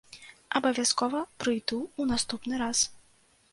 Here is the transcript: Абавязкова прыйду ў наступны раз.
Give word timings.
Абавязкова 0.59 1.21
прыйду 1.45 1.79
ў 1.99 2.01
наступны 2.15 2.55
раз. 2.65 2.85